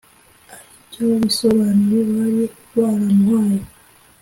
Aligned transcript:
aribyo 0.53 1.05
bisobanuro 1.21 1.97
bari 2.15 2.43
baramuhaye 2.75 3.61